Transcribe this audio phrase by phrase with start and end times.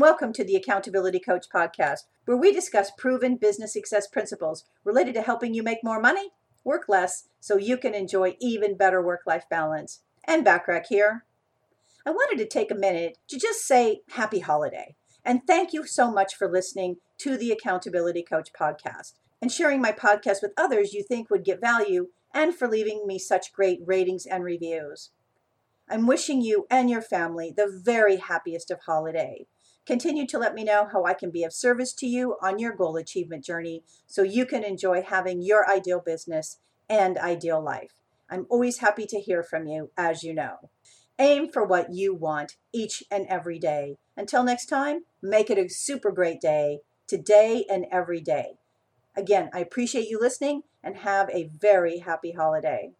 [0.00, 5.22] Welcome to the Accountability Coach podcast, where we discuss proven business success principles related to
[5.22, 6.30] helping you make more money,
[6.62, 10.02] work less, so you can enjoy even better work life balance.
[10.22, 11.24] Ann Bachrach here.
[12.06, 16.12] I wanted to take a minute to just say happy holiday and thank you so
[16.12, 21.02] much for listening to the Accountability Coach podcast and sharing my podcast with others you
[21.02, 25.10] think would get value and for leaving me such great ratings and reviews.
[25.90, 29.46] I'm wishing you and your family the very happiest of holiday.
[29.86, 32.74] Continue to let me know how I can be of service to you on your
[32.76, 36.58] goal achievement journey so you can enjoy having your ideal business
[36.90, 38.02] and ideal life.
[38.30, 40.70] I'm always happy to hear from you, as you know.
[41.18, 43.96] Aim for what you want each and every day.
[44.16, 48.58] Until next time, make it a super great day, today and every day.
[49.16, 52.92] Again, I appreciate you listening and have a very happy holiday.